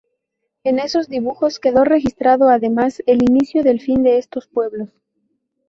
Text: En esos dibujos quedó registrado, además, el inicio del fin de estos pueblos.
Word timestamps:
En 0.63 0.79
esos 0.79 1.09
dibujos 1.09 1.59
quedó 1.59 1.83
registrado, 1.83 2.49
además, 2.49 3.03
el 3.05 3.21
inicio 3.21 3.61
del 3.63 3.79
fin 3.79 4.01
de 4.01 4.17
estos 4.17 4.47
pueblos. 4.47 4.89